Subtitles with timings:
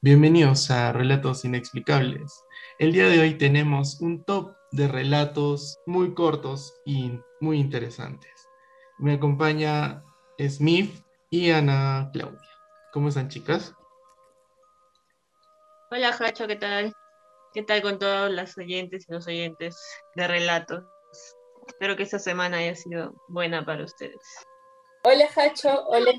[0.00, 2.44] Bienvenidos a Relatos Inexplicables.
[2.78, 8.48] El día de hoy tenemos un top de relatos muy cortos y muy interesantes.
[8.98, 10.04] Me acompaña
[10.38, 12.48] Smith y Ana Claudia.
[12.92, 13.74] ¿Cómo están, chicas?
[15.90, 16.94] Hola, Hacho, ¿qué tal?
[17.52, 19.76] ¿Qué tal con todos los oyentes y los oyentes
[20.14, 20.84] de relatos?
[21.66, 24.46] Espero que esta semana haya sido buena para ustedes.
[25.04, 26.10] Hola Hacho, hola.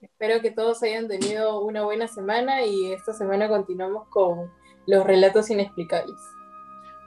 [0.00, 4.50] Espero que todos hayan tenido una buena semana y esta semana continuamos con
[4.86, 6.16] los relatos inexplicables.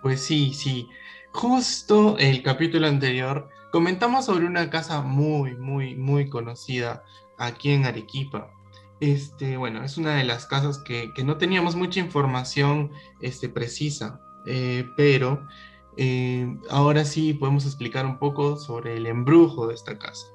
[0.01, 0.87] Pues sí, sí.
[1.31, 7.03] Justo el capítulo anterior comentamos sobre una casa muy, muy, muy conocida
[7.37, 8.51] aquí en Arequipa.
[8.99, 14.87] Este, bueno, es una de las casas que, no teníamos mucha información este, precisa, eh,
[14.95, 15.45] pero
[15.97, 20.32] eh, ahora sí podemos explicar un poco sobre el embrujo de esta casa.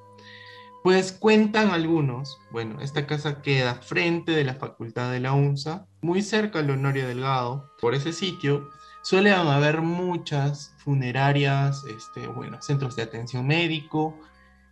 [0.81, 6.21] Pues cuentan algunos, bueno, esta casa queda frente de la Facultad de la UNSA, muy
[6.21, 7.69] cerca al Honorio Delgado.
[7.81, 8.69] Por ese sitio
[9.01, 14.17] suelen haber muchas funerarias, este, bueno, centros de atención médico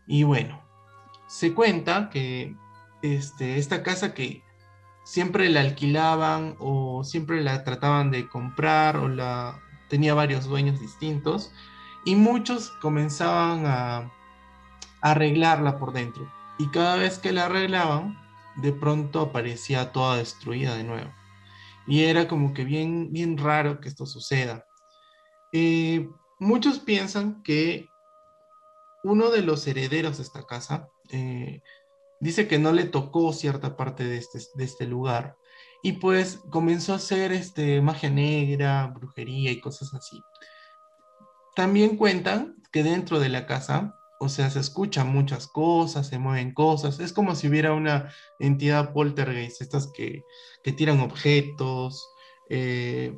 [0.08, 0.62] y bueno,
[1.28, 2.56] se cuenta que
[3.02, 4.44] este, esta casa que
[5.04, 11.52] siempre la alquilaban o siempre la trataban de comprar o la tenía varios dueños distintos
[12.06, 14.12] y muchos comenzaban a
[15.02, 16.32] arreglarla por dentro.
[16.58, 18.18] Y cada vez que la arreglaban,
[18.58, 21.12] de pronto aparecía toda destruida de nuevo.
[21.86, 24.66] Y era como que bien, bien raro que esto suceda.
[25.54, 26.10] Eh,
[26.40, 27.90] muchos piensan que
[29.04, 31.62] uno de los herederos de esta casa eh,
[32.20, 35.38] dice que no le tocó cierta parte de este, de este lugar
[35.84, 40.22] y pues comenzó a hacer este, magia negra, brujería y cosas así.
[41.56, 46.54] También cuentan que dentro de la casa o sea, se escuchan muchas cosas, se mueven
[46.54, 50.24] cosas, es como si hubiera una entidad poltergeist, estas que,
[50.76, 52.06] tiran objetos,
[52.50, 53.18] eh,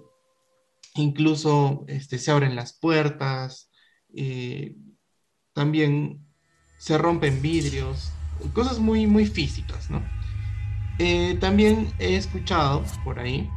[0.95, 3.71] incluso este, se abren las puertas,
[4.14, 4.76] eh,
[5.54, 6.26] también
[6.77, 8.11] se rompen vidrios,
[8.54, 10.04] cosas muy, muy físicas, ¿no?
[10.99, 13.49] Eh, también he escuchado por ahí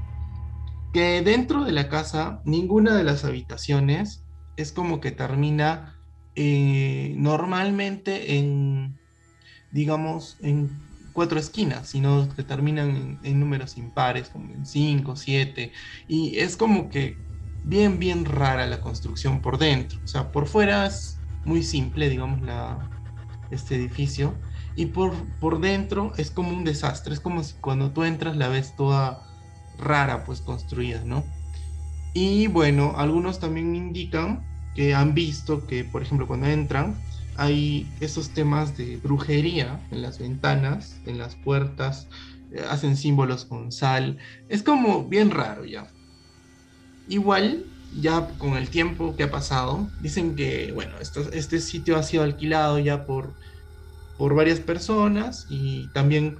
[0.92, 4.24] que dentro de la casa ninguna de las habitaciones
[4.56, 5.98] es como que termina
[6.34, 8.98] eh, normalmente en,
[9.70, 10.70] digamos, en
[11.12, 15.72] cuatro esquinas, sino que terminan en, números impares, como en cinco, siete,
[16.08, 17.16] y es como que
[17.62, 19.98] bien, bien rara la construcción por dentro.
[20.02, 22.90] O sea, por fuera es muy simple, digamos, la,
[23.50, 24.34] este edificio,
[24.74, 28.48] y por, por dentro es como un desastre, es como si cuando tú entras la
[28.48, 29.22] ves toda
[29.78, 31.24] rara, pues construida, ¿no?
[32.14, 34.44] Y bueno, algunos también indican
[34.74, 36.96] que han visto que, por ejemplo, cuando entran,
[37.36, 42.08] hay esos temas de brujería en las ventanas, en las puertas,
[42.52, 44.18] eh, hacen símbolos con sal.
[44.48, 45.90] Es como bien raro ya.
[47.08, 47.64] Igual,
[48.00, 52.78] ya con el tiempo que ha pasado, dicen que, bueno, este sitio ha sido alquilado
[52.78, 53.34] ya por,
[54.18, 56.36] por varias personas y también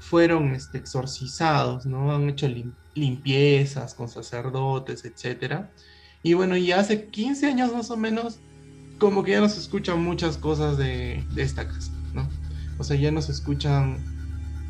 [0.00, 2.14] fueron este, exorcizados, ¿no?
[2.14, 2.48] Han hecho
[2.94, 5.70] limpiezas con sacerdotes, etcétera
[6.22, 8.40] y bueno, y hace 15 años más o menos,
[8.98, 12.28] como que ya no se escuchan muchas cosas de, esta casa, ¿no?
[12.78, 13.98] O sea, ya no se escuchan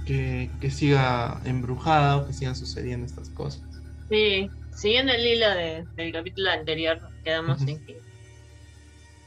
[0.06, 3.62] que, siga embrujada o que sigan sucediendo estas cosas.
[4.09, 5.47] Sí, siguiendo el hilo
[5.97, 8.00] del capítulo anterior, quedamos en que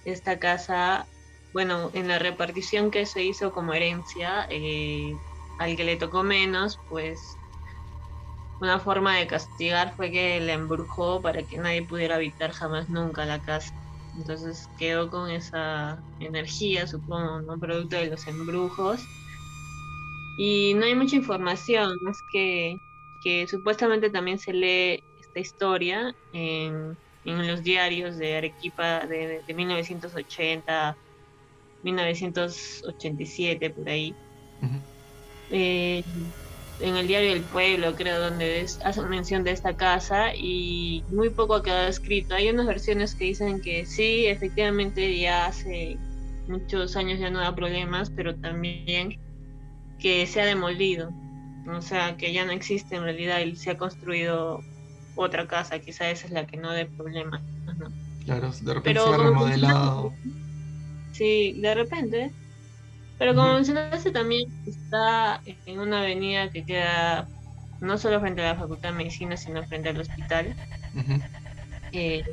[0.06, 1.06] esta casa,
[1.53, 5.13] bueno, en la repartición que se hizo como herencia, eh,
[5.59, 7.19] al que le tocó menos, pues
[8.59, 13.25] una forma de castigar fue que la embrujó para que nadie pudiera habitar jamás nunca
[13.25, 13.73] la casa.
[14.16, 17.59] Entonces quedó con esa energía, supongo, ¿no?
[17.59, 19.01] producto de los embrujos.
[20.35, 22.77] Y no hay mucha información, es que,
[23.19, 29.53] que supuestamente también se lee esta historia en, en los diarios de Arequipa de, de
[29.53, 30.97] 1980,
[31.81, 34.17] 1987, por ahí
[36.81, 41.55] en el diario El Pueblo, creo, donde hacen mención de esta casa y muy poco
[41.55, 42.35] ha quedado escrito.
[42.35, 45.97] Hay unas versiones que dicen que sí, efectivamente ya hace
[46.47, 49.19] muchos años ya no da problemas, pero también
[49.99, 51.11] que se ha demolido,
[51.67, 54.61] o sea, que ya no existe en realidad y se ha construido
[55.16, 57.41] otra casa, quizá esa es la que no dé problemas.
[58.25, 60.13] Claro, de repente se ha remodelado.
[61.11, 62.31] Sí, de repente,
[63.22, 67.28] pero como mencionaste, también está en una avenida que queda
[67.79, 70.56] no solo frente a la Facultad de Medicina, sino frente al hospital.
[71.91, 72.23] Eh,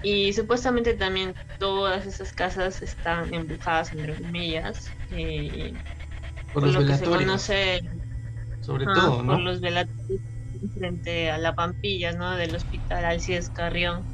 [0.00, 4.92] y supuestamente también todas esas casas están embrujadas, entre comillas.
[5.10, 5.74] Eh,
[6.52, 7.80] por, lo que se conoce.
[8.60, 9.32] sobre todo, ¿no?
[9.32, 10.20] Por los velatorios
[10.78, 12.36] frente a la Pampilla, ¿no?
[12.36, 14.04] Del hospital Alcides Carrión,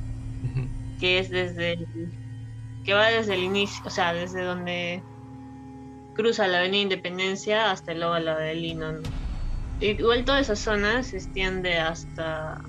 [0.98, 1.76] que es desde,
[2.82, 5.02] que va desde el inicio, o sea, desde donde
[6.20, 8.92] cruza la Avenida Independencia hasta el óvalo de Lino.
[9.80, 12.60] Igual toda esa zona se extiende hasta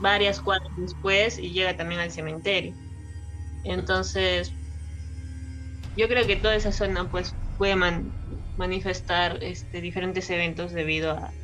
[0.00, 2.76] varias cuadras después y llega también al cementerio.
[3.64, 4.54] Entonces,
[5.96, 7.74] yo creo que toda esa zona pues puede
[8.56, 11.34] manifestar este, diferentes eventos debido a,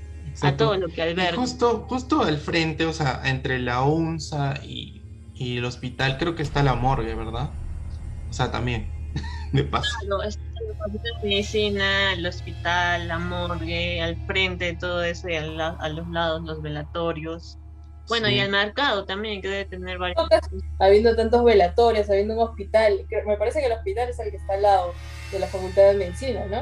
[0.42, 1.36] a todo lo que alberga.
[1.36, 5.02] Justo, justo al frente, o sea, entre la UNSA y,
[5.34, 7.50] y, el hospital, creo que está la morgue, ¿verdad?
[8.28, 8.92] O sea, también,
[9.52, 9.90] de paso.
[10.00, 10.22] Claro,
[10.60, 16.08] la medicina, el hospital, la morgue, al frente de todo eso y a, a los
[16.08, 17.58] lados los velatorios.
[18.08, 20.18] Bueno, y el mercado también, que debe tener varios.
[20.78, 24.54] Habiendo tantos velatorios, habiendo un hospital, me parece que el hospital es el que está
[24.54, 24.92] al lado
[25.32, 26.58] de la Facultad de Medicina, ¿no?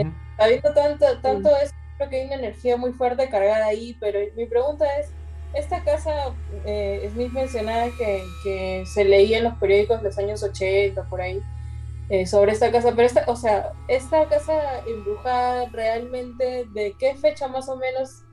[0.00, 4.20] Eh, habiendo tanto, tanto eso, creo que hay una energía muy fuerte cargada ahí, pero
[4.36, 5.10] mi pregunta es,
[5.52, 6.32] esta casa,
[6.64, 11.20] eh, Smith mencionaba que, que, se leía en los periódicos de los años 80, por
[11.20, 11.42] ahí,
[12.10, 17.46] eh, sobre esta casa, pero esta, o sea, esta casa embrujada realmente, ¿de qué fecha
[17.46, 18.24] más o menos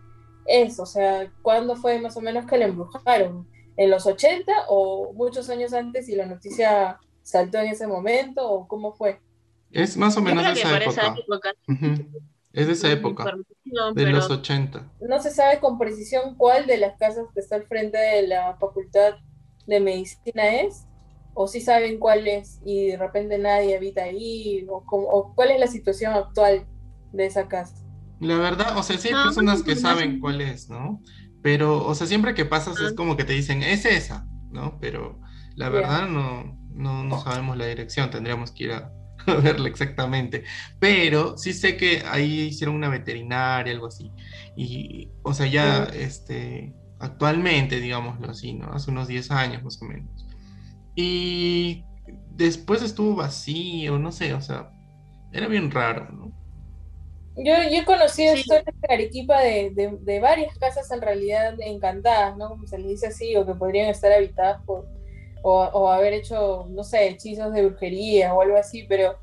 [0.48, 0.80] es?
[0.80, 3.48] O sea, ¿cuándo fue más o menos que la embrujaron?
[3.76, 8.68] ¿En los 80 o muchos años antes y la noticia saltó en ese momento o
[8.68, 9.20] cómo fue?
[9.70, 11.54] Es más o menos de esa época.
[12.54, 13.32] Es de esa época,
[13.94, 14.92] de los 80.
[15.02, 18.58] No se sabe con precisión cuál de las casas que está al frente de la
[18.58, 19.18] Facultad
[19.68, 20.87] de Medicina es,
[21.40, 25.60] o si saben cuál es y de repente nadie habita ahí, o, o cuál es
[25.60, 26.66] la situación actual
[27.14, 27.76] de esa casa.
[28.20, 31.00] La verdad, o sea, sí hay personas que saben cuál es, ¿no?
[31.44, 34.80] Pero, o sea, siempre que pasas es como que te dicen, es esa, ¿no?
[34.82, 35.22] Pero
[35.56, 38.92] la verdad no, no, no sabemos la dirección, tendríamos que ir a,
[39.44, 40.44] verla exactamente.
[40.80, 44.12] Pero sí sé que ahí hicieron una veterinaria, algo así.
[44.56, 48.74] Y, o sea, ya, este, actualmente, digámoslo así, ¿no?
[48.74, 50.27] Hace unos 10 años más o menos.
[51.00, 51.86] Y
[52.32, 54.72] después estuvo vacío, no sé, o sea,
[55.32, 56.32] era bien raro, ¿no?
[57.36, 62.50] Yo, yo he conocido historias de Arequipa de, de, varias casas en realidad encantadas, ¿no?
[62.50, 64.88] Como se les dice así, o que podrían estar habitadas por,
[65.44, 69.20] o, o, haber hecho, no sé, hechizos de brujería o algo así, pero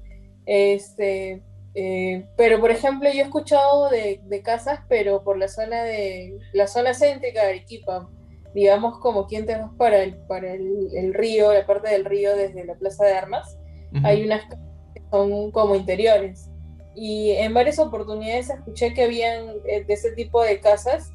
[0.46, 1.42] este,
[1.74, 6.38] eh, pero por ejemplo yo he escuchado de, de, casas, pero por la zona de
[6.52, 8.08] la zona céntrica de Arequipa,
[8.54, 12.36] digamos como quien te vas para el, para el, el, río, la parte del río
[12.36, 13.58] desde la Plaza de Armas,
[14.02, 14.58] hay unas casas
[14.94, 16.50] que son como interiores
[16.94, 21.12] y en varias oportunidades escuché que habían eh, de ese tipo de casas,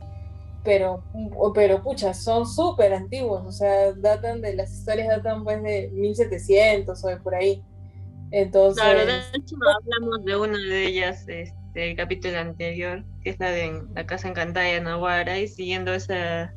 [0.64, 1.04] pero,
[1.56, 7.04] pero pucha, son súper antiguos, o sea, datan de, las historias datan pues de 1700
[7.04, 7.64] o de por ahí.
[8.32, 8.84] Entonces...
[8.84, 13.52] Claro, de hecho hablamos de una de ellas, este, el capítulo anterior, que es la
[13.52, 16.54] de la Casa Encantada de Nahuara, y siguiendo esa,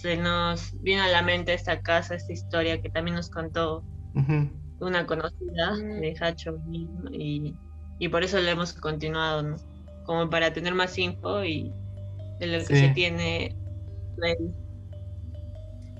[0.00, 3.84] se nos viene a la mente esta casa, esta historia que también nos contó
[4.80, 6.58] una conocida de Hacho
[7.12, 7.54] y
[8.00, 9.56] y por eso lo hemos continuado, ¿no?
[10.04, 11.70] Como para tener más info y
[12.40, 13.54] de lo que se tiene.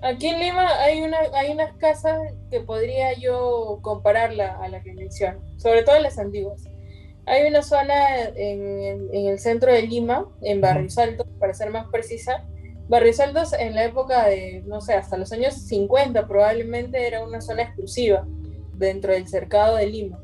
[0.03, 2.19] Aquí en Lima hay, una, hay unas casas
[2.51, 6.65] que podría yo compararla a la que menciono, sobre todo las antiguas.
[7.27, 11.87] Hay una zona en, en, el centro de Lima, en Barrios Altos, para ser más
[11.89, 12.47] precisa.
[12.91, 17.41] Barrios Altos en la época de, no sé, hasta los años 50 probablemente era una
[17.41, 18.27] zona exclusiva
[18.75, 20.21] dentro del cercado de Lima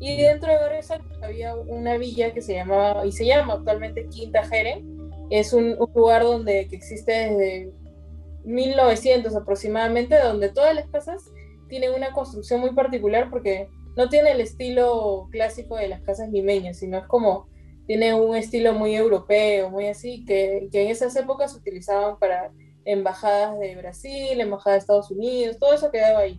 [0.00, 0.80] y dentro de Barrio
[1.22, 4.84] había una villa que se llamaba, y se llama actualmente Quinta Jere.
[5.30, 7.72] Es un, lugar donde que existe desde
[8.44, 11.24] 1900 aproximadamente, donde todas las casas
[11.68, 16.78] tienen una construcción muy particular porque no tiene el estilo clásico de las casas limeñas,
[16.78, 17.48] sino es como,
[17.88, 22.52] tiene un estilo muy europeo, muy así, que, que en esas épocas se utilizaban para
[22.84, 26.38] embajadas de Brasil, embajadas de Estados Unidos, todo eso quedaba ahí.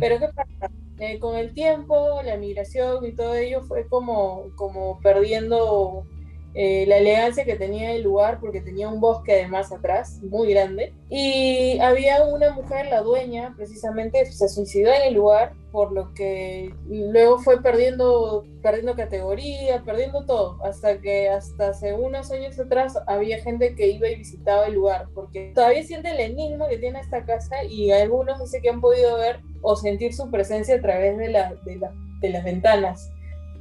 [0.00, 0.70] Pero ¿qué pasa?
[0.98, 6.04] Eh, con el tiempo, la migración y todo ello fue como, como perdiendo
[6.54, 10.92] eh, la elegancia que tenía el lugar porque tenía un bosque además atrás, muy grande.
[11.08, 16.74] Y había una mujer, la dueña, precisamente se suicidó en el lugar, por lo que
[16.86, 23.42] luego fue perdiendo, perdiendo categoría, perdiendo todo, hasta que hasta hace unos años atrás había
[23.42, 27.24] gente que iba y visitaba el lugar, porque todavía siente el enigma que tiene esta
[27.24, 31.28] casa y algunos dicen que han podido ver o sentir su presencia a través de,
[31.28, 33.10] la, de, la, de las ventanas.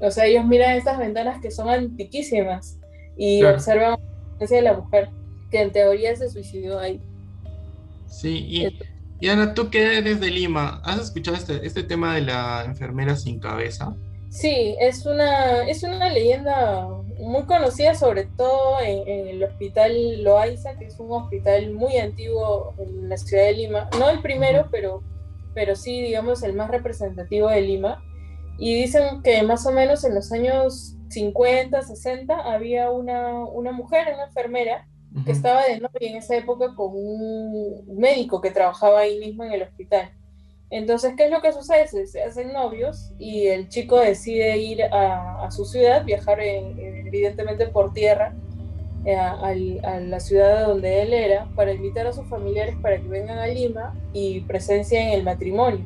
[0.01, 2.80] O sea, ellos miran estas ventanas que son antiquísimas
[3.18, 3.98] y observan la
[4.38, 5.10] presencia de la mujer,
[5.50, 7.01] que en teoría se suicidó ahí.
[8.08, 8.72] Sí,
[9.20, 13.15] y, Ana, tú que eres de Lima, ¿has escuchado este, este tema de la enfermera
[13.15, 13.96] sin cabeza?
[14.32, 16.88] Sí, es una, es una leyenda
[17.20, 23.10] muy conocida sobre todo en, el hospital Loaiza, que es un hospital muy antiguo en
[23.10, 23.89] la ciudad de Lima.
[24.00, 25.03] No el primero, pero,
[25.53, 28.01] pero sí, digamos, el más representativo de Lima.
[28.58, 34.08] Y dicen que más o menos en los años 50, 60 había una, una mujer,
[34.13, 34.88] una enfermera,
[35.25, 39.51] que estaba de novia en esa época con un médico que trabajaba ahí mismo en
[39.51, 40.10] el hospital.
[40.70, 41.86] Entonces, ¿qué es lo que sucede?
[42.08, 48.34] Se, hacen novios y el chico decide ir a, su ciudad, viajar evidentemente por tierra
[49.03, 49.53] eh, a,
[50.00, 53.94] la ciudad donde él era, para invitar a sus familiares para que vengan a Lima
[54.13, 55.86] y presencien el matrimonio.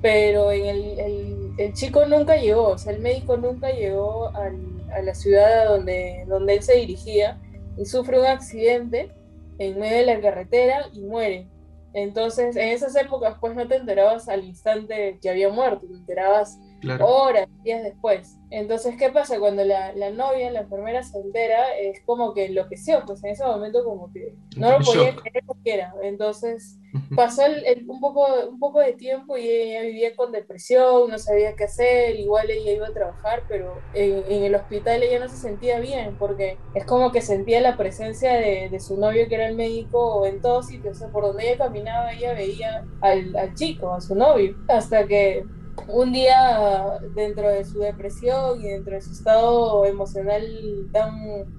[0.00, 1.41] Pero en el, el,
[1.72, 6.62] chico nunca llegó, o sea, el médico nunca llegó a la ciudad donde, donde él
[6.62, 7.40] se dirigía
[7.76, 9.10] y sufre un accidente
[9.58, 11.46] en medio de la carretera y muere.
[11.94, 16.58] Entonces, en esas épocas, pues no te enterabas al instante que había muerto, te enterabas
[17.00, 18.38] horas, días después.
[18.50, 19.38] Entonces, ¿qué pasa?
[19.38, 23.44] Cuando la, la, novia, la enfermera se entera, es como que enloqueció, pues en ese
[23.44, 25.94] momento como que no lo podía creer siquiera.
[26.02, 26.78] Entonces,
[27.16, 31.56] pasó el, un, poco, un poco de tiempo y ella vivía con depresión, no sabía
[31.56, 35.36] qué hacer, igual ella iba a trabajar, pero en, en el hospital ella no se
[35.36, 39.48] sentía bien, porque es como que sentía la presencia de, de su novio, que era
[39.48, 40.96] el médico, en todos sitios.
[40.96, 45.06] O sea, por donde ella caminaba, ella veía al, al chico, a su novio, hasta
[45.06, 45.44] que
[45.88, 50.44] un día dentro de su depresión y dentro de su estado emocional
[50.92, 51.14] tan,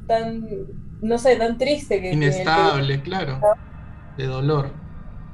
[0.08, 0.48] tan
[1.01, 2.12] no sé, tan triste que...
[2.12, 3.39] Inestable, claro,
[4.17, 4.70] de dolor.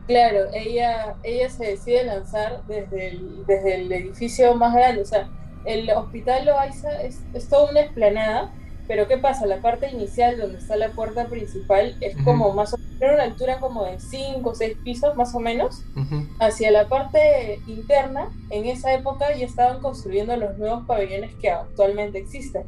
[0.08, 5.30] Claro, ella, ella se decide lanzar desde el, desde el edificio más grande, o sea,
[5.66, 8.52] el hospital Loaiza es, es toda una esplanada
[8.90, 9.46] pero ¿qué pasa?
[9.46, 13.60] La parte inicial donde está la puerta principal es como más o menos una altura
[13.60, 15.84] como de 5 o 6 pisos más o menos.
[16.40, 22.18] Hacia la parte interna, en esa época ya estaban construyendo los nuevos pabellones que actualmente
[22.18, 22.64] existen.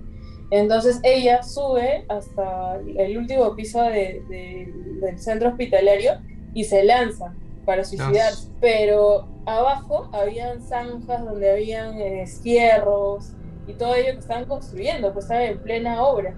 [0.52, 6.20] Entonces ella sube hasta el último piso del centro hospitalario
[6.54, 7.34] y se lanza
[7.66, 8.48] para suicidarse.
[8.60, 13.34] Pero abajo habían zanjas donde habían eh, fierros,
[13.72, 16.36] y todo ello que estaban construyendo, pues estaba en plena obra.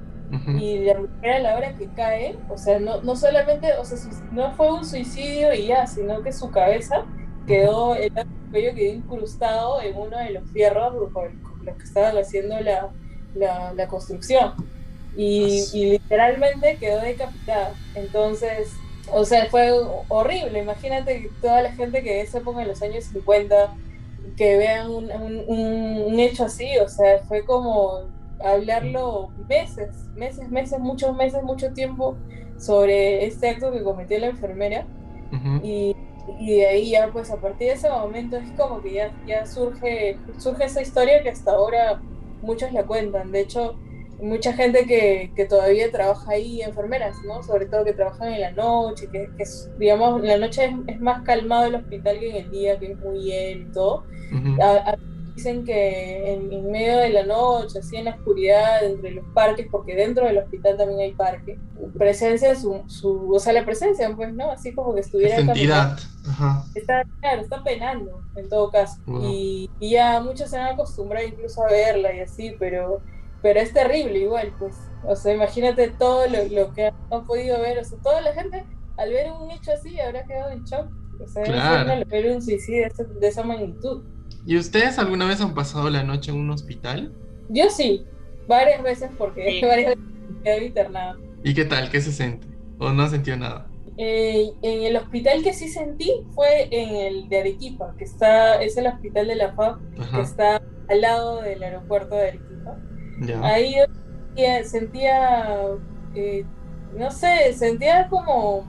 [0.59, 3.97] Y la mujer a la hora que cae, o sea, no, no solamente, o sea,
[4.31, 7.05] no fue un suicidio y ya, sino que su cabeza
[7.45, 8.11] quedó, el
[8.49, 12.89] cuello quedó incrustado en uno de los fierros con los que estaban haciendo la,
[13.35, 14.53] la, la construcción.
[15.15, 17.75] Y, y, literalmente quedó decapitada.
[17.93, 18.71] Entonces,
[19.11, 19.71] o sea, fue
[20.07, 20.59] horrible.
[20.59, 23.75] Imagínate toda la gente que en esa época, en los años 50,
[24.37, 25.11] que vean un,
[25.47, 28.07] un, hecho así, o sea, fue como
[28.43, 32.17] hablarlo meses, meses, meses, muchos meses, mucho tiempo
[32.57, 34.85] sobre este acto que cometió la enfermera.
[35.63, 35.95] y,
[36.39, 39.45] y, de ahí ya, pues a partir de ese momento es como que ya, ya
[39.45, 42.01] surge, surge esa historia que hasta ahora
[42.41, 43.31] muchos la cuentan.
[43.31, 43.75] De hecho,
[44.23, 47.43] mucha gente que, que, todavía trabaja ahí, enfermeras, ¿no?
[47.43, 49.43] Sobre todo que trabajan en la noche, que, que
[49.77, 52.99] digamos, en la noche es, más calmado el hospital que en el día, que es
[52.99, 54.05] muy bien y todo.
[55.35, 59.95] dicen que en, medio de la noche, así en la oscuridad, entre los parques, porque
[59.95, 61.59] dentro del hospital también hay parque,
[61.97, 64.51] presencia su, su o sea, la presencia, pues, ¿no?
[64.51, 65.37] Así como que estuviera...
[65.37, 65.97] entidad.
[66.73, 69.01] Está, claro, está penando, en todo caso.
[69.21, 73.01] Y, y ya muchos se han acostumbrado incluso a verla y así, pero
[73.43, 74.75] pero es terrible igual, pues.
[75.05, 77.77] O sea, imagínate todo lo, que han podido ver.
[77.77, 78.63] O sea, toda la gente
[78.97, 80.87] al ver un hecho así habrá quedado en shock.
[81.19, 82.05] O sea, claro.
[82.07, 82.87] ver un suicidio
[83.19, 84.03] de esa magnitud.
[84.45, 87.13] ¿Y ustedes alguna vez han pasado la noche en un hospital?
[87.49, 88.05] Yo sí,
[88.47, 90.03] varias veces porque varias veces
[90.43, 91.17] quedé internada.
[91.43, 91.89] ¿Y qué tal?
[91.91, 92.47] ¿Qué se siente?
[92.79, 93.67] ¿O no sentió nada?
[93.97, 98.77] Eh, en el hospital que sí sentí fue en el de Arequipa, que está, es
[98.77, 99.79] el hospital de la FAB,
[100.15, 102.52] que está al lado del aeropuerto de Arequipa.
[103.41, 103.83] Ahí yo
[104.63, 105.45] sentía,
[106.15, 106.45] eh,
[106.97, 108.65] no sé, sentía como...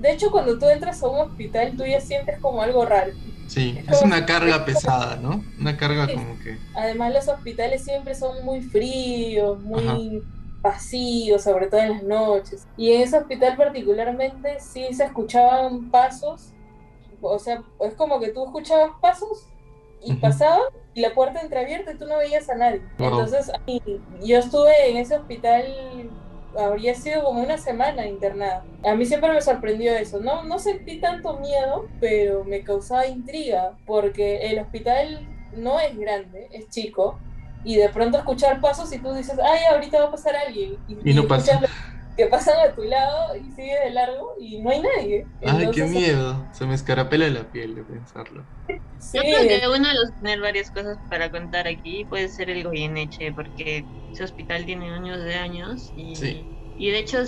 [0.00, 3.12] De hecho, cuando tú entras a un hospital, tú ya sientes como algo raro.
[3.48, 5.42] Sí, es, una carga pesada, ¿no?
[5.58, 6.58] Una carga como que...
[6.74, 10.22] Además, los hospitales siempre son muy fríos, muy
[10.60, 12.66] vacíos, sobre todo en las noches.
[12.76, 16.52] Y en ese hospital particularmente sí se escuchaban pasos,
[17.20, 19.46] o sea, es como que tú escuchabas pasos
[20.02, 20.60] y pasaba
[20.94, 22.82] y la puerta entreabierta y tú no veías a nadie.
[22.98, 23.50] Entonces,
[24.22, 25.64] yo estuve en ese hospital,
[26.58, 28.64] habría sido como una semana internada.
[28.84, 30.20] A mí siempre me sorprendió eso.
[30.20, 35.26] No, no sentí tanto miedo, pero me causaba intriga, porque el hospital
[35.56, 37.18] no es grande, es chico.
[37.64, 40.78] Y de pronto escuchar pasos y tú dices, ay, ahorita va a pasar alguien.
[41.04, 41.60] Y, no pasa.
[42.18, 45.26] Que pasan a tu lado y sigue de largo y no hay nadie.
[45.46, 46.44] Ay, qué miedo.
[46.52, 48.44] Se me escarapela la piel de pensarlo.
[48.68, 52.64] Yo creo que uno de los tener varias cosas para contar aquí puede ser el
[52.64, 56.44] Goyeneche, porque ese hospital tiene años de años y,
[56.76, 57.18] y de hecho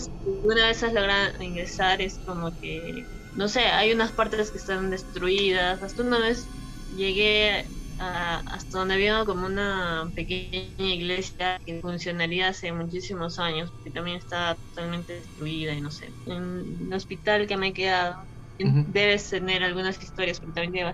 [0.42, 3.06] una vez has logrado ingresar es como que,
[3.36, 5.80] no sé, hay unas partes que están destruidas.
[5.84, 6.48] Hasta una vez
[6.96, 7.64] llegué
[8.00, 14.56] hasta donde había como una pequeña iglesia que funcionaría hace muchísimos años, porque también está
[14.74, 16.14] totalmente destruida y no sé.
[16.26, 18.16] En el hospital que me he quedado,
[18.84, 20.92] debes tener algunas historias, porque también lleva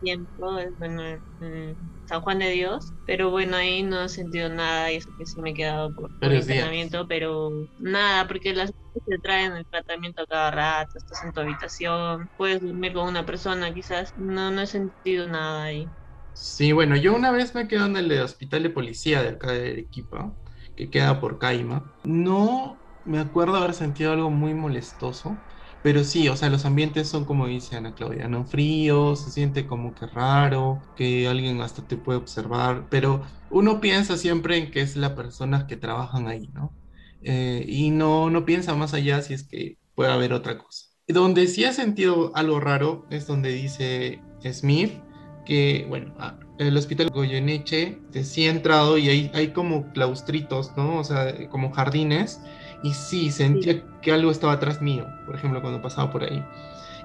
[0.00, 1.02] tiempo, bueno,
[1.40, 5.26] en San Juan de Dios, pero bueno, ahí no he sentido nada y eso que
[5.26, 8.72] sí me he quedado por, por entrenamiento, pero nada, porque las
[9.06, 13.72] te traen el tratamiento cada rato, estás en tu habitación, puedes dormir con una persona,
[13.72, 15.90] quizás no, no he sentido nada ahí.
[16.34, 19.70] Sí, bueno, yo una vez me quedé en el hospital de policía de acá de
[19.72, 20.34] Arequipa,
[20.74, 21.90] que queda por Caima.
[22.02, 25.44] No me acuerdo haber sentido algo muy molestoso,
[25.82, 28.46] pero sí, o sea, los ambientes son como dice Ana Claudia, ¿no?
[28.46, 34.16] Fríos, se siente como que raro, que alguien hasta te puede observar, pero uno piensa
[34.16, 36.76] siempre en que es las personas que trabajan ahí, ¿no?
[37.20, 40.86] Eh, y no, no piensa más allá si es que puede haber otra cosa.
[41.06, 45.04] Donde sí he sentido algo raro es donde dice Smith,
[45.44, 50.98] que, bueno, ah, el hospital Goyeneche, sí he entrado y hay, hay como claustritos, ¿no?
[50.98, 52.40] O sea, como jardines,
[52.82, 56.44] y sí, sentía que algo estaba atrás mío, por ejemplo, cuando pasaba por ahí.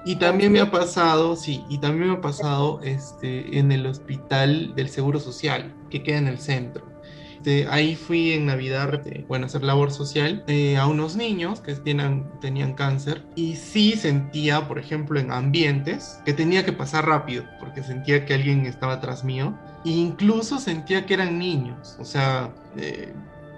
[0.04, 4.74] Y también me ha pasado, sí, y también me ha pasado este, en el hospital
[4.74, 6.86] del Seguro Social, que queda en el centro.
[7.38, 11.72] Este, ahí fui en Navidad, bueno, a hacer labor social eh, a unos niños que
[11.74, 17.44] tenían, tenían cáncer y sí sentía, por ejemplo, en ambientes que tenía que pasar rápido
[17.60, 22.52] porque sentía que alguien estaba atrás mío e incluso sentía que eran niños, o sea,
[22.76, 23.14] eh,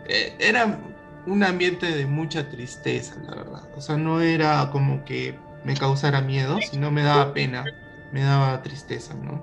[0.06, 0.78] eh, era
[1.26, 3.62] un ambiente de mucha tristeza, la verdad.
[3.76, 7.64] O sea, no era como que me causara miedo, sino me daba pena,
[8.12, 9.42] me daba tristeza, ¿no?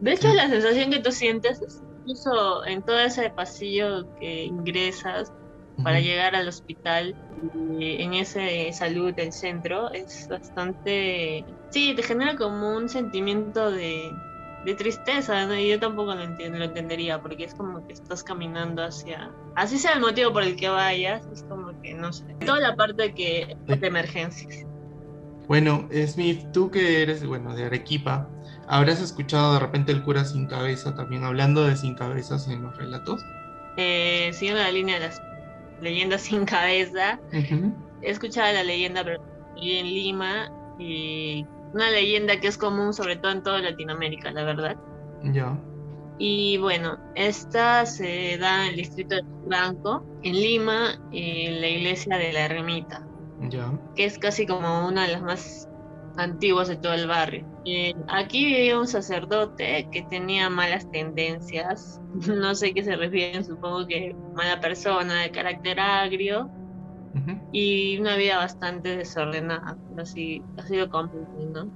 [0.00, 5.32] De hecho, la sensación que tú sientes es incluso en todo ese pasillo que ingresas
[5.82, 7.14] para llegar al hospital,
[7.78, 11.44] en ese salud del centro, es bastante...
[11.68, 14.10] Sí, te genera como un sentimiento de,
[14.78, 19.30] tristeza, y yo tampoco lo entiendo, lo entendería, porque es como que estás caminando hacia,
[19.54, 22.74] así sea el motivo por el que vayas, es como que no sé, toda la
[22.74, 24.66] parte que de emergencias.
[25.46, 28.28] Bueno, Smith, tú que eres, bueno, de Arequipa,
[28.68, 32.76] ¿Habrás escuchado de repente el cura sin cabeza también hablando de sin cabezas en los
[32.76, 33.24] relatos?
[33.76, 35.22] Eh, siguiendo la línea de las
[35.80, 39.04] leyendas sin cabeza, he escuchado la leyenda,
[39.56, 44.76] en Lima, y una leyenda que es común sobre todo en toda Latinoamérica, la verdad.
[45.22, 45.58] Ya.
[46.18, 52.16] Y bueno, esta se da en el distrito de Blanco, en Lima, en la iglesia
[52.16, 53.06] de la Ermita.
[53.50, 53.70] Ya.
[53.94, 55.68] Que es casi como una de las más
[56.16, 57.46] antiguos de todo el barrio.
[57.64, 63.86] Eh, aquí vivía un sacerdote que tenía malas tendencias, no sé qué se refieren, supongo
[63.86, 66.50] que mala persona, de carácter agrio.
[67.50, 71.70] Y una vida bastante desordenada, así ha sido complicado,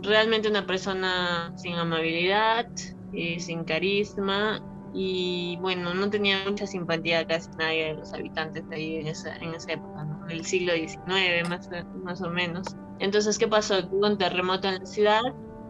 [0.00, 2.66] Realmente una persona sin amabilidad,
[3.12, 4.62] y sin carisma
[4.94, 9.36] y bueno, no tenía mucha simpatía casi nadie de los habitantes de ahí en esa,
[9.36, 10.26] en esa época, ¿no?
[10.28, 11.68] el siglo XIX más,
[12.02, 12.76] más o menos.
[12.98, 13.78] Entonces, ¿qué pasó?
[13.90, 15.22] Hubo un terremoto en la ciudad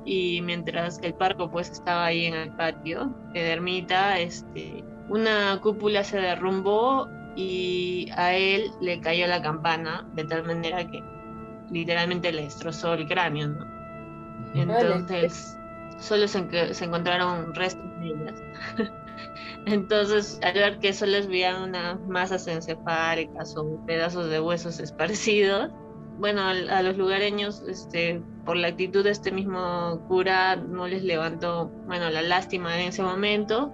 [0.04, 5.58] y mientras que el parco pues estaba ahí en el patio de ermita, este, una
[5.60, 11.02] cúpula se derrumbó y a él le cayó la campana de tal manera que
[11.70, 13.66] literalmente le destrozó el cráneo, ¿no?
[14.54, 15.58] Entonces,
[15.98, 18.42] solo se, se encontraron restos de ellas.
[19.66, 25.70] Entonces, al ver que solo les veían unas masas encefálicas o pedazos de huesos esparcidos,
[26.18, 31.70] bueno, a, los lugareños, este, por la actitud de este mismo cura, no les levantó,
[31.86, 33.72] bueno, la lástima en ese momento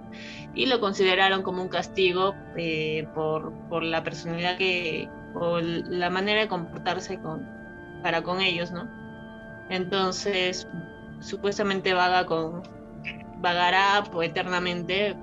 [0.54, 6.42] y lo consideraron como un castigo eh, por, por, la personalidad que, o la manera
[6.42, 7.18] de comportarse
[8.02, 8.88] para con ellos, ¿no?
[9.70, 10.68] Entonces,
[11.20, 12.62] supuestamente vaga con,
[13.44, 15.14] vagará pues, eternamente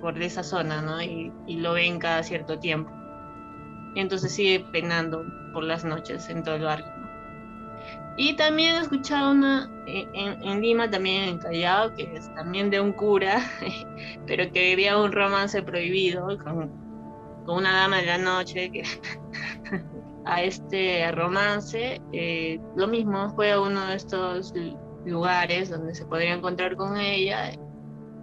[0.00, 1.00] por esa zona, ¿no?
[1.00, 2.90] Y, lo ven cada cierto tiempo.
[3.94, 6.86] Entonces sigue penando por las noches en todo el barrio.
[8.16, 12.92] Y también he escuchado una en, Lima, también en Callao, que es también de un
[12.92, 13.40] cura,
[14.26, 16.68] pero que vivía un romance prohibido con,
[17.46, 18.72] con una dama de la noche.
[18.72, 18.82] Que
[20.26, 24.52] a este romance, eh, lo mismo, fue a uno de estos
[25.04, 27.52] lugares donde se podría encontrar con ella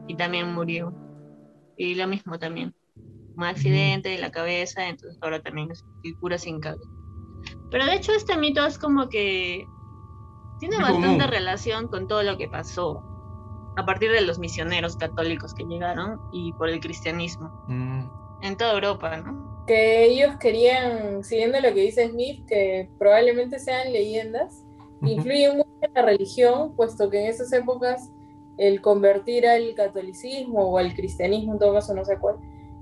[0.07, 0.93] y también murió.
[1.77, 2.73] Y lo mismo también.
[3.37, 6.89] un accidente de la cabeza, entonces ahora también es el cura sin cabeza.
[7.69, 9.67] Pero de hecho este mito es como que
[10.59, 13.03] tiene bastante relación con todo lo que pasó
[13.77, 18.05] a partir de los misioneros católicos que llegaron y por el cristianismo mm.
[18.41, 19.65] en toda Europa, ¿no?
[19.67, 24.63] Que ellos querían, siguiendo lo que dice Smith, que probablemente sean leyendas,
[25.01, 28.11] influyen mucho en la religión, puesto que en esas épocas
[28.57, 32.37] el convertir al catolicismo o al cristianismo, en todo caso no sé cuál,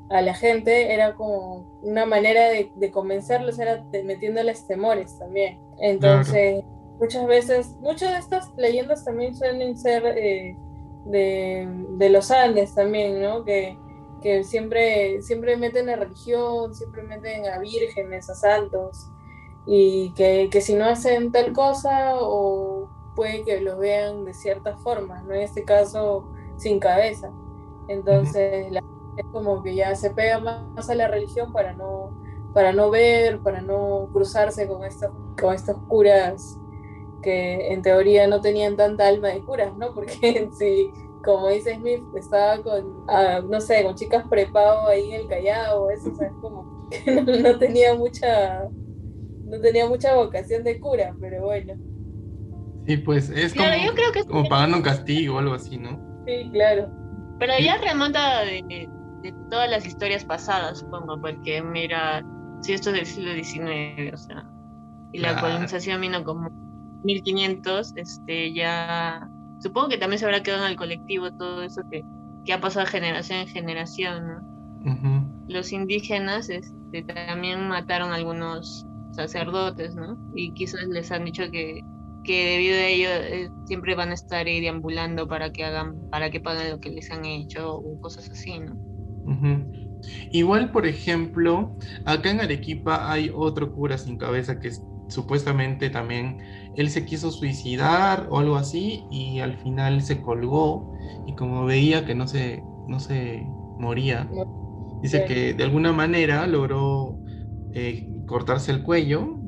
[0.09, 5.59] a la gente era como una manera de, convencerlos, era metiéndoles temores también.
[5.79, 6.63] Entonces,
[6.99, 10.55] muchas veces, muchas de estas leyendas también suelen ser eh,
[11.05, 13.43] de, los Andes también, ¿no?
[13.43, 13.77] Que,
[14.43, 19.09] siempre, siempre meten a religión, siempre meten a vírgenes, a santos,
[19.65, 24.78] y que, que si no hacen tal cosa o puede que los vean de cierta
[24.78, 25.34] forma, ¿no?
[25.34, 27.32] En este caso, sin cabeza.
[27.88, 28.71] Entonces,
[29.17, 32.12] es como que ya se pega más a la religión para no,
[32.54, 36.58] para no ver, para no cruzarse con estos, con estos curas
[37.21, 39.93] que en teoría no tenían tanta alma de curas, ¿no?
[39.93, 40.91] Porque si,
[41.23, 45.89] como dice Smith, estaba con, ah, no sé, con chicas prepago ahí en el Callao,
[45.89, 48.69] eso, o sea, es como que no tenía mucha,
[49.45, 51.92] no tenía mucha vocación de cura, pero bueno.
[52.86, 53.54] Sí, pues es
[54.28, 56.00] como, pagando un castigo o algo así, ¿no?
[56.26, 56.91] Sí, claro.
[57.39, 58.89] Pero ya remonta de,
[59.50, 62.24] todas las historias pasadas, supongo, porque mira,
[62.62, 64.46] si esto es del siglo XIX, o sea,
[65.12, 66.50] y la colonización vino como
[67.04, 72.04] 1500, este, ya, supongo que también se habrá quedado en el colectivo todo eso que,
[72.46, 74.54] que ha pasado de generación en generación, ¿no?
[75.48, 80.17] Los indígenas este, también mataron a algunos sacerdotes, ¿no?
[80.36, 81.84] Y quizás les han dicho que
[82.23, 86.29] que debido a ello eh, siempre van a estar ahí deambulando para que hagan, para
[86.29, 88.75] que paguen lo que les han hecho o cosas así, ¿no?
[90.31, 94.71] Igual, por ejemplo, acá en Arequipa hay otro cura sin cabeza que
[95.07, 96.39] supuestamente también
[96.75, 100.93] él se quiso suicidar o algo así y al final se colgó
[101.27, 103.43] y como veía que no se, no se
[103.77, 104.29] moría,
[105.01, 107.19] dice que de alguna manera logró
[107.73, 109.39] eh, cortarse el cuello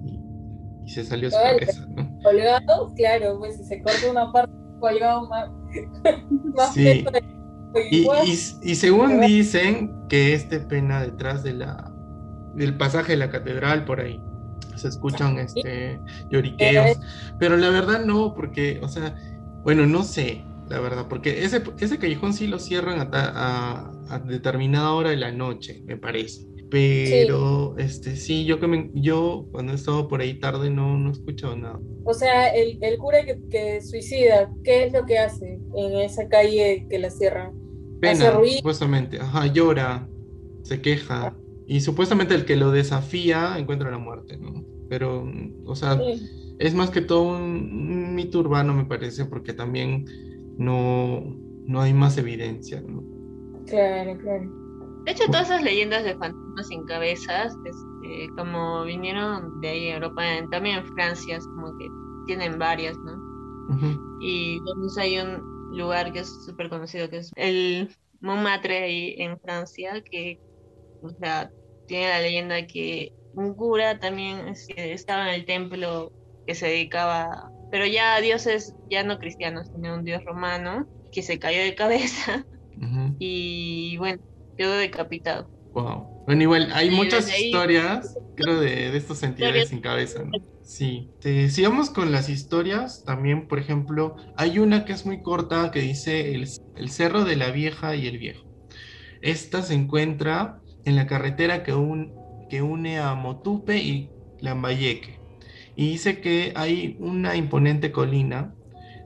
[0.85, 2.14] y se salió su cabeza, ¿no?
[2.25, 5.49] Colgado, claro, pues si se corta una parte colgado más,
[6.55, 7.05] más sí.
[7.91, 8.07] y,
[8.63, 11.91] y, según dicen que este pena detrás de la
[12.55, 14.21] del pasaje de la catedral por ahí.
[14.75, 16.97] Se escuchan este lloriqueos,
[17.39, 19.15] pero la verdad no, porque, o sea,
[19.63, 24.19] bueno, no sé, la verdad, porque ese, ese callejón sí lo cierran a, a, a
[24.19, 26.45] determinada hora de la noche, me parece.
[26.75, 27.83] Pero, sí.
[27.83, 31.55] este, sí, yo, que yo cuando he estado por ahí tarde no, no he escuchado
[31.55, 31.79] nada.
[32.03, 36.27] O sea, el, el cura que, que, suicida, ¿qué es lo que hace en esa
[36.27, 37.53] calle que la cierran?
[38.01, 39.19] Pena, supuestamente.
[39.21, 40.09] Ajá, llora,
[40.63, 41.27] se queja.
[41.27, 41.37] Ah.
[41.65, 44.65] Y supuestamente el que lo desafía encuentra la muerte, ¿no?
[44.89, 45.31] Pero,
[45.65, 45.97] o sea,
[46.59, 50.05] es más que todo un, mito urbano, me parece, porque también
[50.57, 51.23] no,
[51.65, 53.01] no hay más evidencia, ¿no?
[53.65, 54.64] Claro, claro.
[55.05, 59.95] De hecho, todas esas leyendas de fantasmas sin cabezas, este, como vinieron de ahí a
[59.95, 61.87] Europa, también en Francia, es como que
[62.25, 64.17] tienen varias, ¿no?
[64.19, 67.89] Y entonces hay un lugar que es súper conocido, que es el
[68.21, 70.39] Montmartre ahí en Francia, que,
[71.01, 71.51] o sea,
[71.87, 76.11] tiene la leyenda que un cura también este, estaba en el templo
[76.47, 81.21] que se dedicaba, pero ya a dioses ya no cristianos, tenía un dios romano que
[81.21, 82.45] se cayó de cabeza.
[83.19, 84.21] Y bueno,
[84.57, 85.49] quedó decapitado.
[85.73, 86.23] Wow.
[86.25, 90.31] Bueno, igual hay muchas historias, creo, de, estos entidades sin cabeza, ¿no?
[90.63, 91.11] Sí.
[91.21, 93.03] sigamos con las historias.
[93.05, 96.47] También, por ejemplo, hay una que es muy corta que dice el,
[96.89, 98.45] Cerro de la Vieja y el Viejo.
[99.21, 102.13] Esta se encuentra en la carretera que, un,
[102.49, 105.19] que une a Motupe y Lambayeque.
[105.75, 108.55] Y dice que hay una imponente colina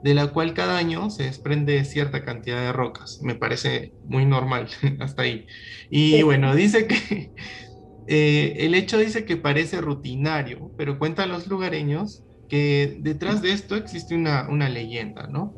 [0.03, 3.19] de la cual cada año se desprende cierta cantidad de rocas.
[3.21, 4.67] Me parece muy normal
[4.99, 5.45] hasta ahí.
[5.89, 7.31] Y bueno, dice que
[8.07, 13.75] eh, el hecho dice que parece rutinario, pero cuentan los lugareños que detrás de esto
[13.75, 15.55] existe una, una leyenda, ¿no?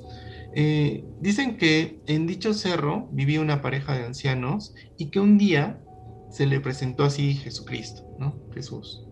[0.53, 5.81] Eh, dicen que en dicho cerro vivía una pareja de ancianos y que un día
[6.29, 8.35] se le presentó así Jesucristo, ¿no?
[8.53, 9.05] Jesús.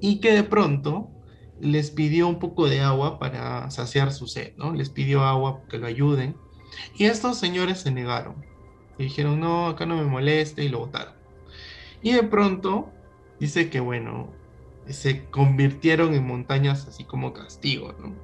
[0.00, 1.10] Y que de pronto
[1.60, 4.72] les pidió un poco de agua para saciar su sed, ¿no?
[4.74, 6.36] Les pidió agua que lo ayuden.
[6.96, 8.44] Y estos señores se negaron.
[8.98, 11.14] Dijeron, no, acá no me moleste, y lo botaron.
[12.02, 12.90] Y de pronto,
[13.40, 14.28] dice que, bueno,
[14.88, 18.14] se convirtieron en montañas así como castigo, ¿no?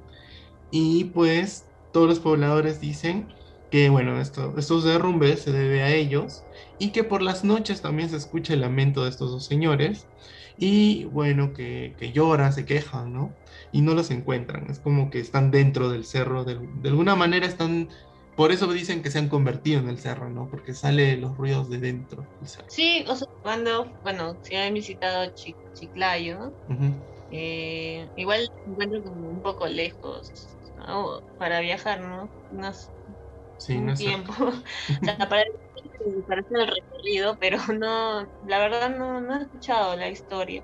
[0.71, 3.27] Y pues todos los pobladores dicen
[3.71, 6.43] que bueno, esto, estos derrumbes se debe a ellos
[6.79, 10.07] y que por las noches también se escucha el lamento de estos dos señores
[10.55, 13.37] y bueno, que, que lloran, se quejan, ¿no?
[13.71, 17.45] Y no los encuentran, es como que están dentro del cerro, de, de alguna manera
[17.47, 17.89] están
[18.35, 20.49] por eso dicen que se han convertido en el cerro, ¿no?
[20.49, 22.27] Porque sale los ruidos de dentro.
[22.67, 25.31] Sí, o sea, cuando, bueno, si han visitado
[25.73, 26.55] Chiclayo,
[27.29, 30.33] eh, igual se encuentran como un poco lejos
[31.37, 32.31] para viajar, ¿no?
[33.57, 34.33] sí, un tiempo.
[34.39, 35.43] o sea, para,
[36.03, 40.63] hacer el recorrido, pero no, la verdad no, no he escuchado la historia.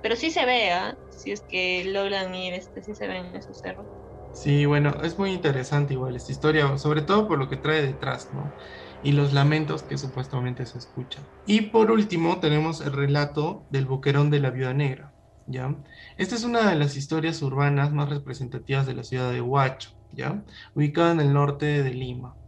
[0.00, 0.98] Pero sí se vea, ¿ah?
[1.08, 3.88] si es que logran ir, este, sí se ven esos cerros.
[4.32, 8.32] Sí, bueno, es muy interesante igual esta historia, sobre todo por lo que trae detrás,
[8.32, 8.54] ¿no?
[9.02, 11.28] Y los lamentos que supuestamente se escuchan.
[11.44, 15.14] Y por último tenemos el relato del boquerón de la viuda negra,
[15.46, 15.76] ¿ya?
[16.16, 20.44] Esta es una de las historias urbanas más representativas de la ciudad de Huacho, ¿ya?
[20.74, 22.38] Ubicada en el norte de Lima.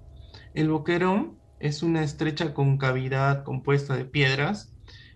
[0.54, 4.74] El boquerón es una estrecha concavidad compuesta de piedras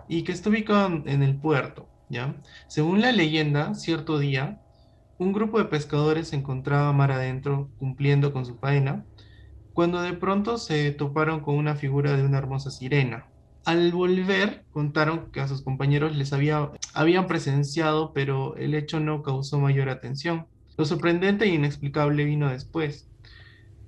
[0.08, 2.36] y que está ubicado en el puerto, ¿ya?
[2.68, 4.62] Según la leyenda, cierto día,
[5.18, 9.04] un grupo de pescadores se encontraba mar adentro cumpliendo con su faena,
[9.72, 13.26] cuando de pronto se toparon con una figura de una hermosa sirena.
[13.64, 19.22] Al volver, contaron que a sus compañeros les había, habían presenciado, pero el hecho no
[19.22, 20.46] causó mayor atención.
[20.76, 23.08] Lo sorprendente e inexplicable vino después.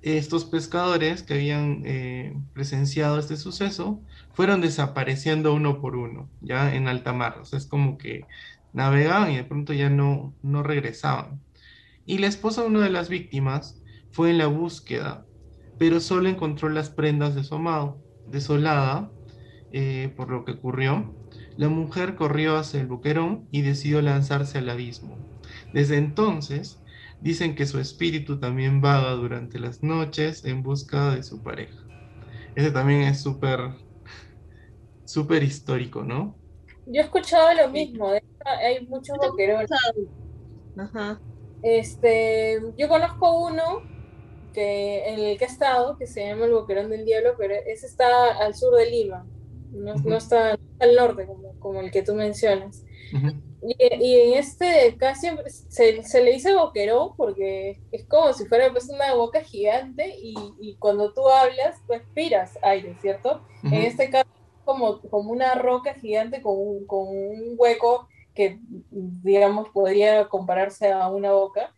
[0.01, 4.01] Estos pescadores que habían eh, presenciado este suceso
[4.33, 7.37] fueron desapareciendo uno por uno, ya en alta mar.
[7.41, 8.21] O sea, es como que
[8.73, 11.41] navegaban y de pronto ya no, no regresaban.
[12.05, 13.81] Y la esposa de una de las víctimas
[14.11, 15.27] fue en la búsqueda,
[15.77, 18.03] pero solo encontró las prendas de su amado.
[18.25, 19.11] Desolada
[19.71, 21.15] eh, por lo que ocurrió,
[21.55, 25.25] la mujer corrió hacia el boquerón y decidió lanzarse al abismo.
[25.73, 26.83] Desde entonces,
[27.21, 31.77] dicen que su espíritu también vaga durante las noches en busca de su pareja.
[32.55, 33.59] Ese también es súper,
[35.05, 36.35] súper histórico, ¿no?
[36.85, 38.11] Yo he escuchado lo mismo,
[38.45, 39.69] hay muchos boquerones.
[41.61, 43.81] Este, yo conozco uno
[44.53, 47.85] que en el que he estado, que se llama el Boquerón del Diablo, pero ese
[47.85, 49.25] está al sur de Lima,
[49.71, 52.83] no, está al norte como, como, el que tú mencionas.
[53.61, 58.89] Y, en este caso se, se, le dice boquerón porque es como si fuera pues,
[58.89, 63.41] una boca gigante y, y cuando tú hablas, tú expiras aire, ¿cierto?
[63.63, 64.29] En este caso
[64.63, 68.59] como, como una roca gigante con un, con un hueco que,
[68.91, 71.73] digamos, podría compararse a una boca.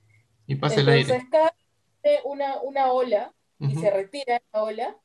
[0.45, 1.27] Y pasa el aire.
[1.31, 4.97] cae una, una ola y se retira la ola,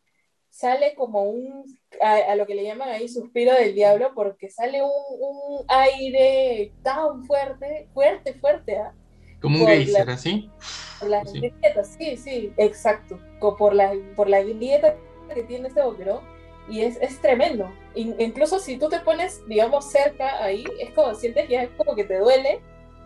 [0.51, 4.91] sale como un, a, lo que le llaman ahí suspiro del diablo, porque sale un,
[4.91, 8.77] un aire tan fuerte, fuerte, fuerte.
[8.79, 8.93] ¿ah?
[9.41, 10.51] Como un geyser, ¿así?
[10.99, 11.41] Por las sí.
[11.41, 13.19] grietas, sí, sí, exacto.
[13.41, 14.97] Por la, por la grieta
[15.35, 16.21] que tiene este boquerón
[16.69, 17.71] y es, es tremendo.
[17.95, 22.05] incluso si tú te pones, digamos, cerca ahí, es como, sientes ya es como que
[22.05, 22.61] te duele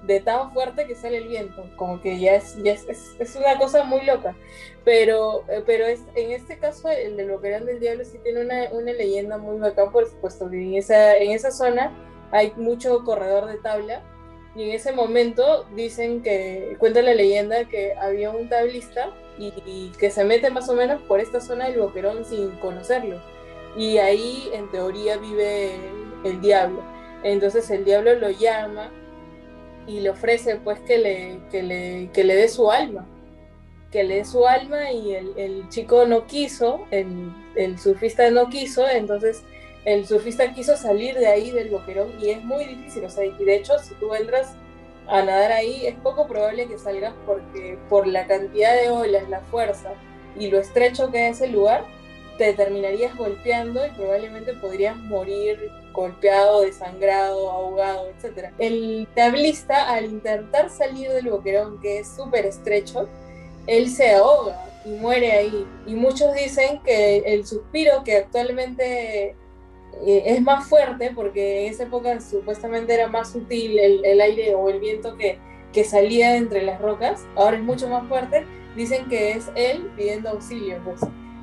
[0.06, 3.58] de tan fuerte que sale el viento, como que ya es, ya es, es, una
[3.58, 4.34] cosa muy loca.
[4.84, 8.70] Pero, eh, pero es, en este caso, el del Boquerón del Diablo sí tiene una,
[8.72, 11.92] una leyenda muy bacán, por supuesto, en esa, en esa zona
[12.32, 14.02] hay mucho corredor de tabla,
[14.56, 19.92] y en ese momento dicen que, cuenta la leyenda que había un tablista y, y
[19.98, 23.20] que se mete más o menos por esta zona del Boquerón sin conocerlo
[23.76, 25.72] y ahí en teoría vive
[26.24, 26.82] el diablo.
[27.22, 28.90] Entonces el diablo lo llama
[29.86, 33.06] y le ofrece pues que le, que le, que le dé su alma,
[33.90, 38.48] que le dé su alma y el, el chico no quiso, el, el, surfista no
[38.48, 39.42] quiso, entonces
[39.84, 43.44] el surfista quiso salir de ahí del boquerón y es muy difícil, o sea, y
[43.44, 44.54] de hecho si tú entras
[45.08, 49.40] a nadar ahí es poco probable que salgas porque por la cantidad de olas, la
[49.40, 49.92] fuerza
[50.38, 51.84] y lo estrecho que es el lugar,
[52.38, 58.50] te terminarías golpeando y probablemente podrías morir golpeado, desangrado, ahogado, etc.
[58.58, 63.08] El tablista, al intentar salir del boquerón, que es súper estrecho,
[63.66, 65.66] él se ahoga y muere ahí.
[65.86, 69.36] Y muchos dicen que el suspiro, que actualmente
[70.06, 74.68] eh, es más fuerte, porque en esa época supuestamente era más sutil el, aire o
[74.68, 75.38] el viento que,
[75.72, 80.30] que salía entre las rocas, ahora es mucho más fuerte, dicen que es él pidiendo
[80.30, 80.78] auxilio.
[80.84, 81.00] Pues.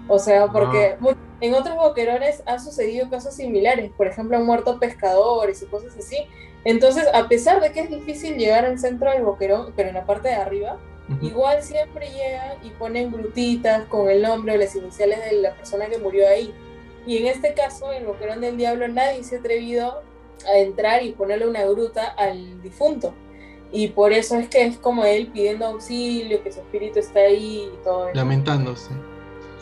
[0.08, 1.17] O sea, porque ah.
[1.40, 3.92] En otros boquerones ha sucedido casos similares.
[3.96, 6.18] Por ejemplo, han muerto pescadores y cosas así.
[6.64, 10.06] Entonces, a pesar de que es difícil llegar al centro del boquerón, pero en la
[10.06, 10.78] parte de arriba,
[11.22, 15.86] igual siempre llegan y ponen grutitas con el nombre o las iniciales de la persona
[15.86, 16.54] que murió ahí.
[17.06, 20.02] Y en este caso, en el boquerón del diablo, nadie se ha atrevido
[20.46, 23.14] a entrar y ponerle una gruta al difunto.
[23.72, 27.70] Y por eso es que es como él pidiendo auxilio, que su espíritu está ahí
[27.74, 28.92] y todo Lamentándose.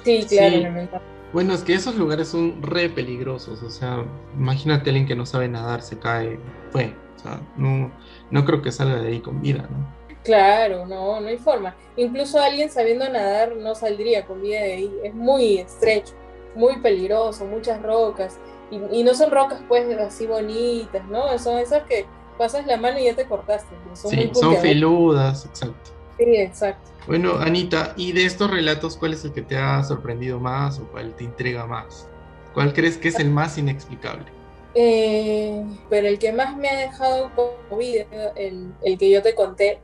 [0.04, 1.00] Sí, claro,
[1.36, 4.06] Bueno, es que esos lugares son re peligrosos, o sea,
[4.38, 6.40] imagínate alguien que no sabe nadar, se cae,
[6.72, 7.92] fue, o sea, no,
[8.32, 10.16] no creo que salga de ahí con vida, ¿no?
[10.24, 11.76] Claro, no, no hay forma.
[11.98, 16.14] Incluso alguien sabiendo nadar no saldría con vida de ahí, es muy estrecho,
[16.56, 18.40] muy peligroso, muchas rocas,
[18.72, 21.38] y, no son rocas pues así bonitas, ¿no?
[21.38, 22.06] Son esas que
[22.38, 23.76] pasas la mano y ya te cortaste.
[23.94, 25.92] Son sí, son filudas, exacto.
[26.18, 26.95] Sí, exacto.
[27.08, 30.88] Bueno, Anita, y de estos relatos, ¿cuál es el que te ha sorprendido más o
[30.88, 32.08] cuál te intriga más?
[32.54, 34.26] ¿Cuál crees que es el más inexplicable?
[34.74, 39.80] Eh, pero el que más me ha dejado conmovida, el, el que yo te conté,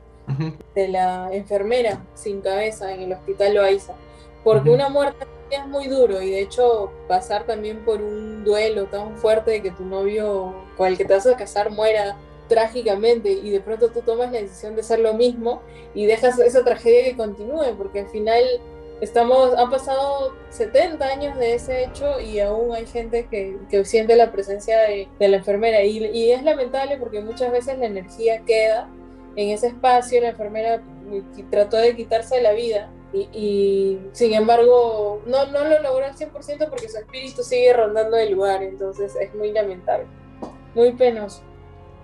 [0.74, 3.94] de la enfermera sin cabeza en el hospital Loaiza.
[4.44, 9.16] Porque una muerte es muy duro y de hecho pasar también por un duelo tan
[9.16, 12.16] fuerte de que tu novio con el que te vas a casar muera
[12.48, 15.62] trágicamente y de pronto tú tomas la decisión de hacer lo mismo
[15.94, 18.44] y dejas esa tragedia que continúe, porque al final
[19.02, 24.14] estamos, han pasado 70 años de ese hecho y aún hay gente que, que siente
[24.14, 28.88] la presencia de, la enfermera y, y, es lamentable porque muchas veces la energía queda
[29.34, 30.82] en ese espacio, la enfermera
[31.50, 36.70] trató de quitarse la vida y, y, sin embargo no, no lo logró al 100%
[36.70, 40.06] porque su espíritu sigue rondando el lugar, entonces es muy lamentable,
[40.74, 41.42] muy penoso.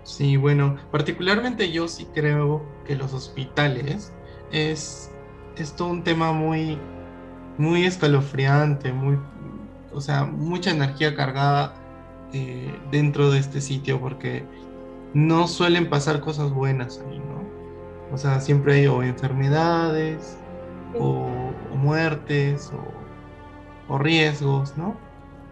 [0.09, 4.11] Sí, bueno, particularmente yo sí creo que los hospitales
[4.51, 5.11] es,
[5.57, 6.79] es todo un tema muy,
[7.59, 9.19] muy escalofriante, muy,
[9.93, 11.75] o sea, mucha energía cargada
[12.33, 14.47] eh, dentro de este sitio porque
[15.13, 17.45] no suelen pasar cosas buenas ahí, ¿no?
[18.11, 20.39] O sea, siempre hay o enfermedades
[20.99, 21.29] o,
[21.77, 24.97] muertes o, o riesgos, ¿no?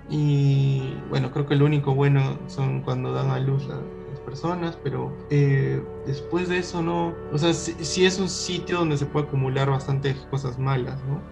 [0.09, 3.83] Y bueno, creo que lo único bueno son cuando dan a luz la,
[4.26, 9.06] personas, pero eh, después de eso no, o sea, sí, es un sitio donde se
[9.06, 11.22] puede acumular bastante cosas malas, ¿no?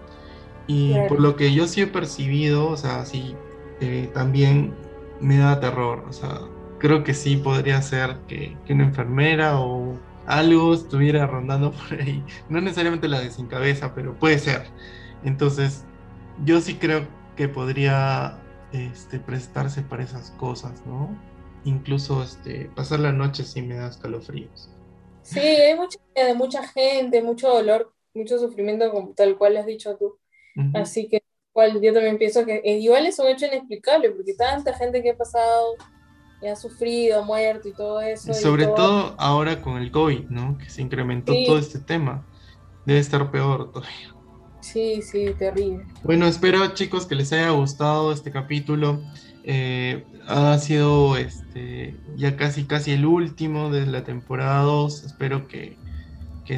[0.65, 3.35] Y por lo que yo sí he percibido, o sea, sí,
[3.81, 4.73] eh, también
[5.19, 6.39] me da terror, o sea,
[6.79, 12.23] creo que sí podría ser que, que, una enfermera o algo estuviera rondando por ahí,
[12.49, 14.63] no necesariamente la de sin cabeza, pero puede ser.
[15.23, 15.85] Entonces,
[16.43, 17.05] yo sí creo
[17.35, 18.39] que podría
[18.71, 21.09] este, prestarse para esas cosas, ¿no?
[21.65, 24.69] Incluso este, pasar la noche sí me da escalofríos.
[25.21, 29.97] Sí, hay mucha, de mucha gente, mucho dolor, mucho sufrimiento, como tal cual has dicho
[29.97, 30.17] tú.
[30.73, 31.21] Así que
[31.81, 35.17] yo también pienso que eh, igual es un hecho inexplicable, porque tanta gente que ha
[35.17, 35.75] pasado,
[36.41, 38.33] y ha sufrido, ha muerto y todo eso.
[38.33, 39.15] sobre todo...
[39.17, 40.57] ahora con el COVID, ¿no?
[40.57, 42.25] Que se incrementó todo este tema.
[42.85, 44.14] Debe estar peor todavía.
[44.65, 45.85] Sí, sí, terrible.
[46.03, 48.99] Bueno, espero chicos que les haya gustado este capítulo.
[49.43, 55.03] Eh, ha sido este, ya casi casi el último de la temporada 2.
[55.03, 55.77] Espero que,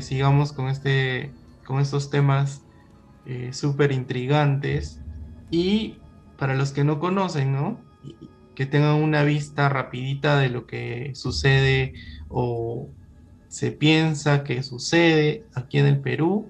[0.02, 1.34] sigamos con, este,
[1.65, 2.62] con estos temas
[3.26, 5.02] eh, súper intrigantes.
[5.52, 5.98] Y
[6.38, 7.78] para los que no conocen, ¿no?
[8.56, 11.93] que tengan una vista rapidita de lo que sucede
[12.30, 12.88] o
[13.50, 16.50] se piensa que sucede aquí en el Perú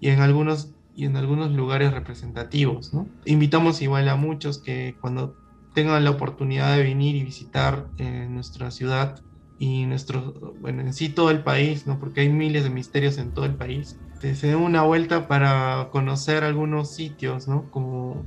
[0.00, 2.92] y en algunos y en algunos lugares representativos.
[2.94, 3.06] ¿no?
[3.26, 5.36] Invitamos igual a muchos que cuando
[5.74, 9.20] tengan la oportunidad de venir y visitar eh, nuestra ciudad
[9.58, 12.00] y nuestro, bueno, en sí todo el país, ¿no?
[12.00, 16.44] porque hay miles de misterios en todo el país, se den una vuelta para conocer
[16.44, 17.70] algunos sitios, ¿no?
[17.70, 18.24] como,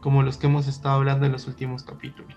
[0.00, 2.36] como los que hemos estado hablando en los últimos capítulos.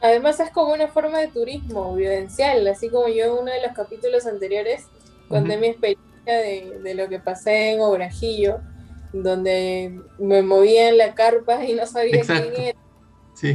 [0.00, 3.72] Además es como una forma de turismo vivencial, así como yo en uno de los
[3.74, 4.86] capítulos anteriores
[5.28, 8.60] conté mi experiencia de, de, lo que pasé en Obrajillo,
[9.12, 12.78] donde me movía en la carpa y no sabía quién era.
[13.34, 13.54] Sí.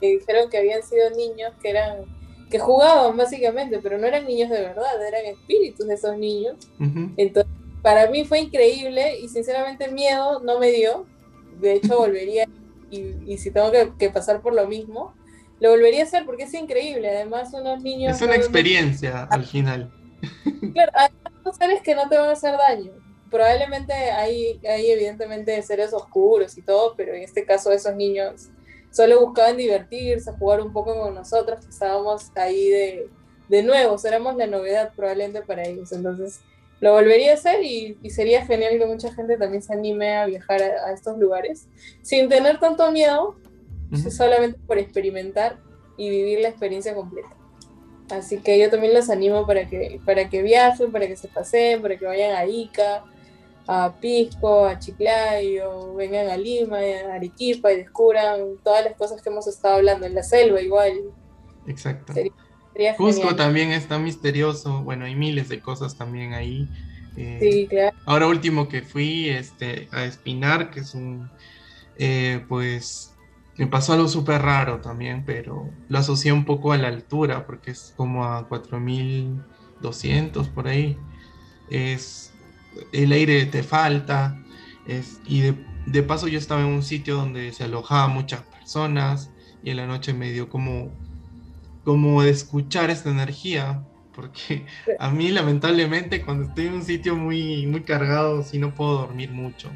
[0.00, 2.04] dijeron que habían sido niños que eran
[2.50, 6.56] que jugaban básicamente, pero no eran niños de verdad, eran espíritus de esos niños.
[7.16, 11.06] Entonces, para mí fue increíble y sinceramente miedo no me dio.
[11.60, 12.46] De hecho, volvería
[12.90, 15.14] y, y si tengo que, que, pasar por lo mismo,
[15.58, 17.10] lo volvería a hacer porque es increíble.
[17.10, 18.16] Además, unos niños...
[18.16, 19.90] Es una experiencia al final.
[20.72, 22.92] Claro, además son seres que no te van a hacer daño
[23.30, 28.48] probablemente hay, hay evidentemente seres oscuros y todo, pero en este caso esos niños
[28.90, 33.08] solo buscaban divertirse, jugar un poco con nosotros, que estábamos ahí de,
[33.48, 35.92] de nuevo, éramos la novedad probablemente para ellos.
[35.92, 36.40] Entonces
[36.80, 40.62] lo volvería a hacer y, sería genial que mucha gente también se anime a viajar
[40.62, 41.68] a, estos lugares
[42.02, 43.36] sin tener tanto miedo,
[44.10, 45.58] solamente por experimentar
[45.96, 47.36] y vivir la experiencia completa.
[48.10, 51.82] Así que yo también los animo para que, para que viajen, para que se paseen,
[51.82, 53.04] para que vayan a Ica,
[53.66, 59.28] a Pisco, a Chiclayo, vengan a Lima, a Arequipa y descubran todas las cosas que
[59.28, 60.92] hemos estado hablando, en la selva igual.
[61.66, 62.12] Exacto.
[62.96, 66.68] Cusco también está misterioso, bueno, hay miles de cosas también ahí,
[67.16, 67.96] Eh, Sí, claro.
[68.04, 71.30] Ahora último que fui este, a Espinar, que es un,
[71.98, 73.15] eh, pues,
[73.58, 77.70] me pasó algo súper raro también, pero lo asocié un poco a la altura, porque
[77.70, 80.98] es como a 4200 por ahí.
[81.70, 82.32] Es,
[82.92, 84.36] el aire te falta,
[84.86, 85.54] es, y de,
[85.86, 89.30] de paso yo estaba en un sitio donde se alojaban muchas personas,
[89.62, 90.92] y en la noche me dio como,
[91.84, 93.82] como de escuchar esta energía,
[94.14, 94.66] porque
[94.98, 99.30] a mí lamentablemente cuando estoy en un sitio muy, muy cargado, sí no puedo dormir
[99.30, 99.70] mucho.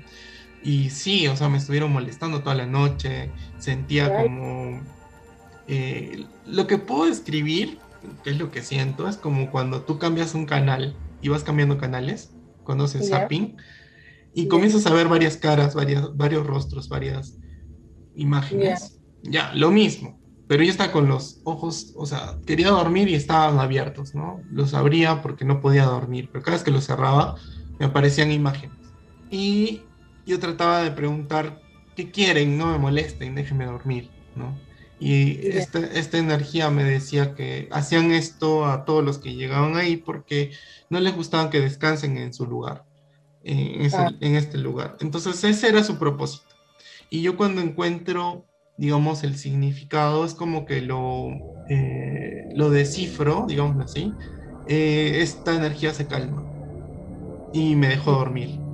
[0.63, 4.83] Y sí, o sea, me estuvieron molestando toda la noche, sentía como...
[5.67, 7.85] eh, lo que puedo describir,
[8.23, 11.79] que es lo que siento, es como cuando tú cambias un canal y vas cambiando
[11.79, 13.21] canales, cuando haces Ya.
[13.21, 13.57] zapping,
[14.33, 17.41] y comienzas a ver varias caras, varias, varios rostros, varias
[18.15, 19.01] imágenes.
[19.23, 20.21] Ya, lo mismo.
[20.47, 24.43] Pero yo estaba con los ojos, o sea, quería dormir y estaban abiertos, ¿no?
[24.51, 27.37] Los abría porque no podía dormir, pero cada vez que los cerraba
[27.79, 28.95] me aparecían imágenes.
[29.29, 29.90] Y
[30.31, 31.63] yo trataba de preguntar,
[31.95, 32.59] ¿qué quieren?
[32.59, 34.65] No me molesten, déjenme dormir, ¿no?
[34.99, 39.97] Y esta, esta energía me decía que hacían esto a todos los que llegaban ahí
[39.99, 40.53] porque
[40.91, 42.85] no les gustaba que descansen en su lugar,
[43.43, 44.13] en, ese- Ah.
[44.21, 44.97] en este lugar.
[45.01, 46.55] Entonces ese era su propósito.
[47.11, 51.29] Y yo cuando encuentro, digamos, el significado, es como que lo,
[51.69, 54.19] eh, lo descifro, digámoslo así,
[54.67, 56.49] eh, esta energía se calma
[57.53, 58.65] y me dejó dormir.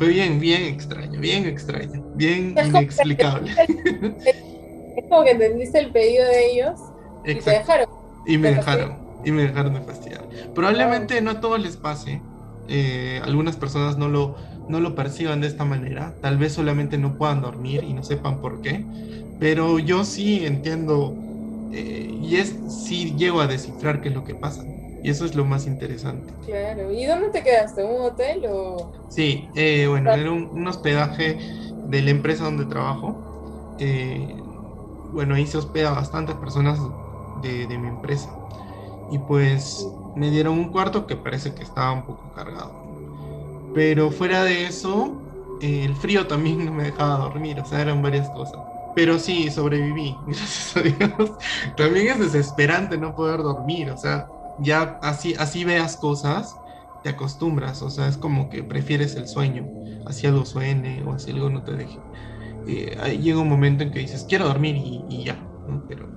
[0.00, 3.50] Fue bien, bien extraño, bien extraño, bien Es inexplicable.
[4.96, 6.80] Es como que entendiste el pedido de ellos
[7.22, 7.86] y te dejaron.
[8.26, 8.96] Y me dejaron,
[9.26, 10.26] y me dejaron de fastidiar.
[10.54, 12.22] Probablemente no a todos les pase,
[12.66, 14.36] eh, algunas personas no lo,
[14.70, 18.40] no lo perciban de esta manera, tal vez solamente no puedan dormir y no sepan
[18.40, 18.86] por qué,
[19.38, 21.14] pero yo sí entiendo
[21.74, 24.64] eh, y es sí llego a descifrar qué es lo que pasa,
[25.02, 26.34] y eso es lo más interesante.
[26.44, 26.90] Claro.
[26.92, 27.80] ¿Y dónde te quedaste?
[27.82, 28.98] ¿En un hotel o...?
[29.08, 31.38] Sí, eh, bueno, era un, un hospedaje
[31.82, 33.26] de la empresa donde trabajo.
[33.78, 34.44] eh,
[35.10, 36.78] bueno, ahí se hospeda bastantes personas
[37.34, 38.40] de, de mi empresa.
[39.08, 42.80] Y pues me dieron un cuarto que parece que estaba un poco cargado.
[43.72, 45.24] Pero fuera de eso,
[45.60, 48.62] eh, el frío también no me dejaba dormir, o sea, eran varias cosas.
[48.94, 51.36] Pero sí, sobreviví, gracias a Dios.
[51.76, 56.62] También es desesperante no poder dormir, o sea, ya así, así veas cosas,
[57.02, 59.70] te acostumbras, o sea, es como que prefieres el sueño,
[60.04, 62.04] así algo suene o así algo no te deje.
[62.64, 65.84] Eh, ahí llega un momento en que dices, quiero dormir y, y ya, ¿no?
[65.88, 66.16] Pero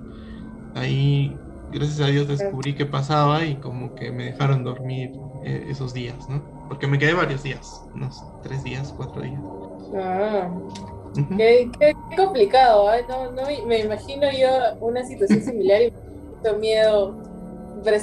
[0.74, 5.92] ahí, gracias a Dios, descubrí qué pasaba y como que me dejaron dormir eh, esos
[5.94, 6.50] días, ¿no?
[6.68, 9.44] Porque me quedé varios días, unos tres días, cuatro días.
[9.96, 10.50] Ah,
[11.36, 13.06] qué, qué- qué complicado, ¿eh?
[13.08, 14.48] No, no, me- me imagino yo
[14.80, 15.92] una situación similar y
[16.42, 17.18] mucho miedo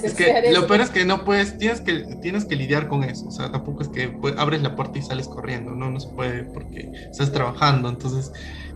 [0.08, 3.28] Es que lo peor es que no puedes, tienes que, tienes que lidiar con eso,
[3.28, 6.44] o sea, tampoco es que abres la puerta y sales corriendo, no, no se puede
[6.44, 8.32] porque estás trabajando, entonces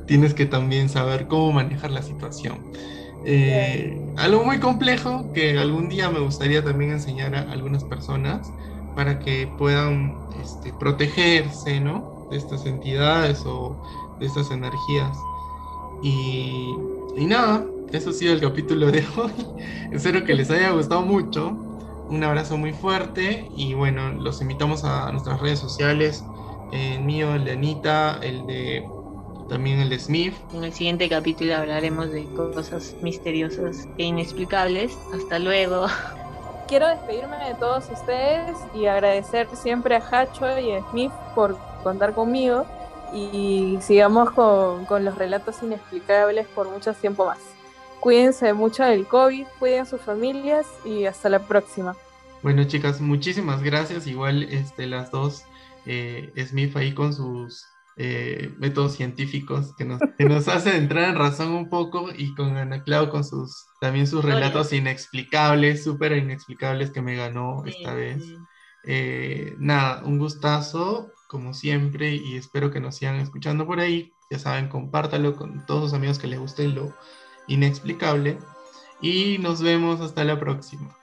[0.08, 2.72] tienes que también saber cómo manejar la situación.
[3.28, 8.47] Eh, algo muy complejo que algún día me gustaría también enseñar a algunas personas
[8.95, 12.28] para que puedan este, protegerse, ¿no?
[12.30, 13.82] De estas entidades o
[14.20, 15.18] de estas energías.
[16.03, 16.70] Y,
[17.18, 19.32] y nada, eso ha sido el capítulo de hoy.
[19.92, 21.52] Espero que les haya gustado mucho.
[22.10, 26.24] Un abrazo muy fuerte y bueno, los invitamos a nuestras redes sociales.
[26.72, 28.86] El mío, el de Anita, el de
[29.50, 30.34] también el de Smith.
[30.54, 34.98] En el siguiente capítulo hablaremos de cosas misteriosas e inexplicables.
[35.14, 35.88] Hasta luego.
[36.68, 42.14] Quiero despedirme de todos ustedes y agradecer siempre a Hacho y a Smith por contar
[42.14, 42.66] conmigo
[43.14, 47.55] y sigamos con, con los relatos inexplicables por mucho tiempo más.
[48.06, 51.97] Cuídense mucho del COVID, cuiden a sus familias y hasta la próxima.
[52.43, 54.06] Bueno, chicas, muchísimas gracias.
[54.06, 55.45] Igual este, las dos,
[55.88, 57.66] eh, Smith ahí con sus
[57.97, 62.56] eh, métodos científicos que nos, que nos hace entrar en razón un poco y con
[62.58, 68.24] Ana Clau con sus también sus relatos inexplicables, súper inexplicables que me ganó esta vez.
[68.84, 74.14] Eh, nada, un gustazo, como siempre, y espero que nos sigan escuchando por ahí.
[74.30, 76.93] Ya saben, compártalo con todos sus amigos que les guste lo
[77.48, 78.38] inexplicable.
[79.02, 80.96] Y nos vemos hasta la próxima.